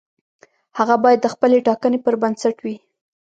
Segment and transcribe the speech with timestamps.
[0.77, 2.75] هغه باید د خپلې ټاکنې پر بنسټ وي.